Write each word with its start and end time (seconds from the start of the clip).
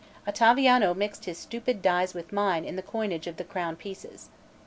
Ottaviano 0.27 0.95
mixed 0.95 1.25
his 1.25 1.37
stupid 1.37 1.83
dies 1.83 2.15
with 2.15 2.33
mine 2.33 2.65
in 2.65 2.75
the 2.75 2.81
coinage 2.81 3.27
of 3.27 3.37
crown 3.49 3.75
pieces. 3.75 4.29